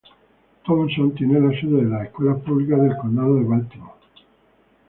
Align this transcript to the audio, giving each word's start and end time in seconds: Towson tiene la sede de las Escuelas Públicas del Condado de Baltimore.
Towson 0.65 1.11
tiene 1.13 1.39
la 1.39 1.51
sede 1.51 1.83
de 1.83 1.83
las 1.83 2.05
Escuelas 2.07 2.41
Públicas 2.41 2.81
del 2.81 2.97
Condado 2.97 3.35
de 3.35 3.43
Baltimore. 3.43 3.99